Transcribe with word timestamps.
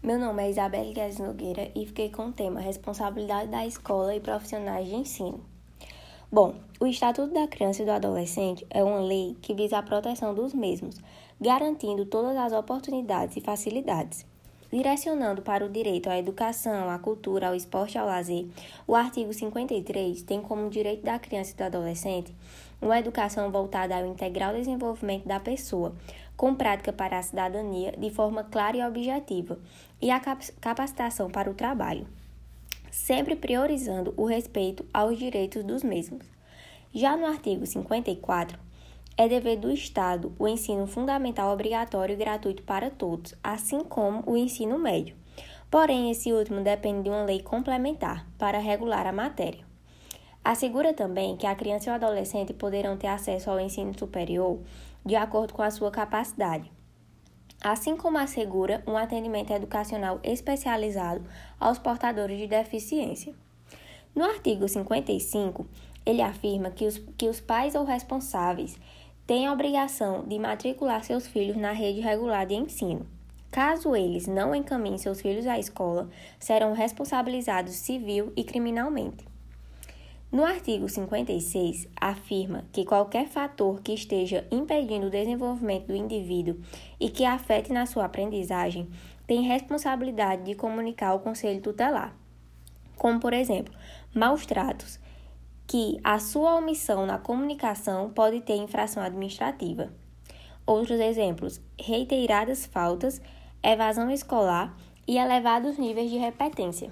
Meu 0.00 0.16
nome 0.16 0.44
é 0.44 0.50
Isabelle 0.50 0.92
Guedes 0.92 1.18
Nogueira 1.18 1.72
e 1.74 1.84
fiquei 1.84 2.08
com 2.08 2.26
o 2.26 2.32
tema 2.32 2.60
Responsabilidade 2.60 3.50
da 3.50 3.66
Escola 3.66 4.14
e 4.14 4.20
Profissionais 4.20 4.86
de 4.86 4.94
Ensino. 4.94 5.40
Bom, 6.30 6.54
o 6.78 6.86
Estatuto 6.86 7.34
da 7.34 7.48
Criança 7.48 7.82
e 7.82 7.84
do 7.84 7.90
Adolescente 7.90 8.64
é 8.70 8.84
uma 8.84 9.00
lei 9.00 9.36
que 9.42 9.52
visa 9.52 9.76
a 9.76 9.82
proteção 9.82 10.32
dos 10.32 10.54
mesmos, 10.54 10.94
garantindo 11.40 12.06
todas 12.06 12.36
as 12.36 12.52
oportunidades 12.52 13.36
e 13.36 13.40
facilidades. 13.40 14.24
Direcionando 14.70 15.42
para 15.42 15.64
o 15.64 15.68
direito 15.68 16.08
à 16.08 16.16
educação, 16.16 16.88
à 16.90 16.98
cultura, 16.98 17.48
ao 17.48 17.54
esporte 17.54 17.94
e 17.94 17.98
ao 17.98 18.06
lazer, 18.06 18.46
o 18.86 18.94
artigo 18.94 19.32
53 19.32 20.22
tem 20.22 20.40
como 20.40 20.70
direito 20.70 21.02
da 21.02 21.18
criança 21.18 21.52
e 21.52 21.56
do 21.56 21.64
adolescente 21.64 22.32
uma 22.80 22.98
educação 22.98 23.50
voltada 23.50 23.96
ao 23.96 24.06
integral 24.06 24.54
desenvolvimento 24.54 25.26
da 25.26 25.40
pessoa, 25.40 25.92
com 26.38 26.54
prática 26.54 26.92
para 26.92 27.18
a 27.18 27.22
cidadania 27.22 27.92
de 27.98 28.10
forma 28.10 28.44
clara 28.44 28.76
e 28.76 28.82
objetiva, 28.82 29.58
e 30.00 30.08
a 30.08 30.20
capacitação 30.60 31.28
para 31.28 31.50
o 31.50 31.54
trabalho, 31.54 32.06
sempre 32.92 33.34
priorizando 33.34 34.14
o 34.16 34.24
respeito 34.24 34.86
aos 34.94 35.18
direitos 35.18 35.64
dos 35.64 35.82
mesmos. 35.82 36.24
Já 36.94 37.16
no 37.16 37.26
artigo 37.26 37.66
54, 37.66 38.56
é 39.16 39.28
dever 39.28 39.58
do 39.58 39.68
Estado 39.72 40.32
o 40.38 40.46
ensino 40.46 40.86
fundamental 40.86 41.52
obrigatório 41.52 42.12
e 42.12 42.16
gratuito 42.16 42.62
para 42.62 42.88
todos, 42.88 43.34
assim 43.42 43.80
como 43.80 44.22
o 44.24 44.36
ensino 44.36 44.78
médio. 44.78 45.16
Porém, 45.68 46.08
esse 46.08 46.32
último 46.32 46.60
depende 46.60 47.02
de 47.02 47.10
uma 47.10 47.24
lei 47.24 47.42
complementar 47.42 48.24
para 48.38 48.60
regular 48.60 49.08
a 49.08 49.12
matéria. 49.12 49.67
Assegura 50.44 50.94
também 50.94 51.36
que 51.36 51.46
a 51.46 51.54
criança 51.54 51.90
e 51.90 51.92
o 51.92 51.94
adolescente 51.94 52.54
poderão 52.54 52.96
ter 52.96 53.08
acesso 53.08 53.50
ao 53.50 53.60
ensino 53.60 53.96
superior 53.98 54.60
de 55.04 55.16
acordo 55.16 55.52
com 55.52 55.62
a 55.62 55.70
sua 55.70 55.90
capacidade, 55.90 56.70
assim 57.62 57.96
como 57.96 58.18
assegura 58.18 58.82
um 58.86 58.96
atendimento 58.96 59.52
educacional 59.52 60.20
especializado 60.22 61.24
aos 61.58 61.78
portadores 61.78 62.38
de 62.38 62.46
deficiência. 62.46 63.34
No 64.14 64.24
artigo 64.24 64.68
55, 64.68 65.66
ele 66.04 66.22
afirma 66.22 66.70
que 66.70 66.86
os, 66.86 66.98
que 67.16 67.28
os 67.28 67.40
pais 67.40 67.74
ou 67.74 67.84
responsáveis 67.84 68.78
têm 69.26 69.46
a 69.46 69.52
obrigação 69.52 70.24
de 70.24 70.38
matricular 70.38 71.04
seus 71.04 71.26
filhos 71.26 71.56
na 71.56 71.72
rede 71.72 72.00
regular 72.00 72.46
de 72.46 72.54
ensino. 72.54 73.06
Caso 73.50 73.94
eles 73.96 74.26
não 74.26 74.54
encaminhem 74.54 74.98
seus 74.98 75.20
filhos 75.20 75.46
à 75.46 75.58
escola, 75.58 76.08
serão 76.38 76.72
responsabilizados 76.72 77.74
civil 77.74 78.32
e 78.36 78.44
criminalmente. 78.44 79.24
No 80.30 80.44
artigo 80.44 80.86
56, 80.90 81.88
afirma 81.98 82.66
que 82.70 82.84
qualquer 82.84 83.28
fator 83.28 83.80
que 83.80 83.94
esteja 83.94 84.46
impedindo 84.50 85.06
o 85.06 85.10
desenvolvimento 85.10 85.86
do 85.86 85.96
indivíduo 85.96 86.60
e 87.00 87.08
que 87.08 87.24
afete 87.24 87.72
na 87.72 87.86
sua 87.86 88.04
aprendizagem 88.04 88.90
tem 89.26 89.40
responsabilidade 89.40 90.44
de 90.44 90.54
comunicar 90.54 91.08
ao 91.08 91.20
conselho 91.20 91.62
tutelar, 91.62 92.14
como, 92.94 93.18
por 93.18 93.32
exemplo, 93.32 93.72
maus 94.14 94.44
tratos, 94.44 95.00
que 95.66 95.98
a 96.04 96.18
sua 96.18 96.56
omissão 96.56 97.06
na 97.06 97.16
comunicação 97.16 98.10
pode 98.10 98.42
ter 98.42 98.56
infração 98.56 99.02
administrativa. 99.02 99.90
Outros 100.66 101.00
exemplos: 101.00 101.58
reiteradas 101.80 102.66
faltas, 102.66 103.22
evasão 103.62 104.10
escolar 104.10 104.76
e 105.06 105.16
elevados 105.16 105.78
níveis 105.78 106.10
de 106.10 106.18
repetência. 106.18 106.90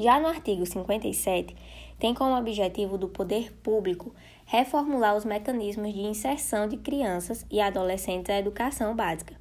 Já 0.00 0.20
no 0.20 0.28
artigo 0.28 0.64
57, 0.64 1.56
tem 1.98 2.14
como 2.14 2.38
objetivo 2.38 2.96
do 2.96 3.08
poder 3.08 3.52
público 3.64 4.14
reformular 4.46 5.16
os 5.16 5.24
mecanismos 5.24 5.92
de 5.92 6.02
inserção 6.02 6.68
de 6.68 6.76
crianças 6.76 7.44
e 7.50 7.60
adolescentes 7.60 8.30
à 8.30 8.38
educação 8.38 8.94
básica, 8.94 9.34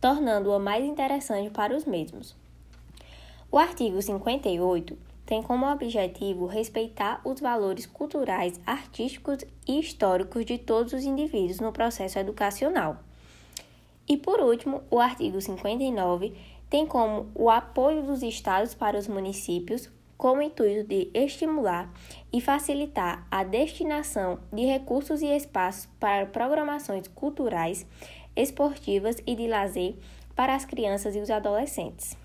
tornando-a 0.00 0.60
mais 0.60 0.84
interessante 0.84 1.50
para 1.50 1.76
os 1.76 1.84
mesmos. 1.84 2.36
O 3.50 3.58
artigo 3.58 4.00
58 4.00 4.96
tem 5.26 5.42
como 5.42 5.66
objetivo 5.66 6.46
respeitar 6.46 7.20
os 7.24 7.40
valores 7.40 7.84
culturais, 7.84 8.60
artísticos 8.64 9.38
e 9.66 9.80
históricos 9.80 10.44
de 10.44 10.58
todos 10.58 10.92
os 10.92 11.02
indivíduos 11.02 11.58
no 11.58 11.72
processo 11.72 12.20
educacional. 12.20 12.98
E 14.06 14.16
por 14.16 14.38
último, 14.38 14.80
o 14.92 15.00
artigo 15.00 15.40
59 15.40 16.34
tem 16.70 16.86
como 16.86 17.26
o 17.34 17.50
apoio 17.50 18.04
dos 18.04 18.22
estados 18.22 18.74
para 18.74 18.96
os 18.96 19.08
municípios 19.08 19.90
com 20.24 20.38
o 20.38 20.40
intuito 20.40 20.88
de 20.88 21.10
estimular 21.12 21.92
e 22.32 22.40
facilitar 22.40 23.26
a 23.30 23.44
destinação 23.44 24.38
de 24.50 24.64
recursos 24.64 25.20
e 25.20 25.26
espaços 25.26 25.86
para 26.00 26.24
programações 26.24 27.06
culturais, 27.08 27.86
esportivas 28.34 29.16
e 29.26 29.36
de 29.36 29.46
lazer 29.46 29.96
para 30.34 30.54
as 30.54 30.64
crianças 30.64 31.14
e 31.14 31.18
os 31.18 31.30
adolescentes. 31.30 32.23